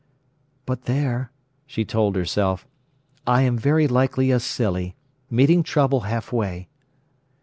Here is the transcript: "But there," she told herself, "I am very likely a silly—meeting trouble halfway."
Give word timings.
"But 0.65 0.85
there," 0.85 1.31
she 1.67 1.85
told 1.85 2.15
herself, 2.15 2.65
"I 3.27 3.43
am 3.43 3.55
very 3.55 3.87
likely 3.87 4.31
a 4.31 4.39
silly—meeting 4.39 5.61
trouble 5.61 5.99
halfway." 5.99 6.69